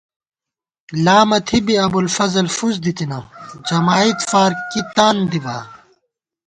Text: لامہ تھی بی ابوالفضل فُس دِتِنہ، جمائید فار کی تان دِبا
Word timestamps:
لامہ 1.03 1.37
تھی 1.47 1.57
بی 1.65 1.75
ابوالفضل 1.85 2.47
فُس 2.55 2.75
دِتِنہ، 2.83 3.19
جمائید 3.67 4.19
فار 4.29 4.51
کی 4.71 4.81
تان 4.95 5.15
دِبا 5.31 5.57